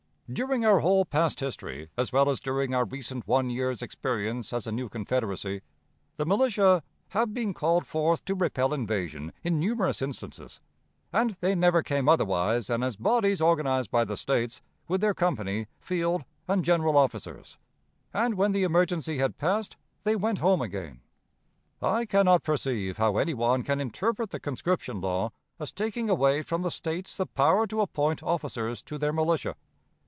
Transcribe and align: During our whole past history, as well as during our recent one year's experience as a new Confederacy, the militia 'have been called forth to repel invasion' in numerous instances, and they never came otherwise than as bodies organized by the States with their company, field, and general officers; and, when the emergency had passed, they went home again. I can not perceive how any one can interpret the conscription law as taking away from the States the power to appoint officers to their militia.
During 0.33 0.63
our 0.63 0.79
whole 0.79 1.03
past 1.03 1.41
history, 1.41 1.89
as 1.97 2.13
well 2.13 2.29
as 2.29 2.39
during 2.39 2.73
our 2.73 2.85
recent 2.85 3.27
one 3.27 3.49
year's 3.49 3.81
experience 3.81 4.53
as 4.53 4.65
a 4.65 4.71
new 4.71 4.87
Confederacy, 4.87 5.59
the 6.15 6.25
militia 6.25 6.83
'have 7.09 7.33
been 7.33 7.53
called 7.53 7.85
forth 7.85 8.23
to 8.23 8.33
repel 8.35 8.71
invasion' 8.73 9.33
in 9.43 9.59
numerous 9.59 10.01
instances, 10.01 10.61
and 11.11 11.31
they 11.41 11.53
never 11.53 11.83
came 11.83 12.07
otherwise 12.07 12.67
than 12.67 12.81
as 12.81 12.95
bodies 12.95 13.41
organized 13.41 13.91
by 13.91 14.05
the 14.05 14.15
States 14.15 14.61
with 14.87 15.01
their 15.01 15.13
company, 15.13 15.67
field, 15.81 16.23
and 16.47 16.63
general 16.63 16.95
officers; 16.95 17.57
and, 18.13 18.35
when 18.35 18.53
the 18.53 18.63
emergency 18.63 19.17
had 19.17 19.37
passed, 19.37 19.75
they 20.05 20.15
went 20.15 20.39
home 20.39 20.61
again. 20.61 21.01
I 21.81 22.05
can 22.05 22.23
not 22.23 22.43
perceive 22.43 22.97
how 22.99 23.17
any 23.17 23.33
one 23.33 23.63
can 23.63 23.81
interpret 23.81 24.29
the 24.29 24.39
conscription 24.39 25.01
law 25.01 25.31
as 25.59 25.73
taking 25.73 26.09
away 26.09 26.41
from 26.41 26.61
the 26.61 26.71
States 26.71 27.17
the 27.17 27.25
power 27.25 27.67
to 27.67 27.81
appoint 27.81 28.23
officers 28.23 28.81
to 28.83 28.97
their 28.97 29.11
militia. 29.11 29.57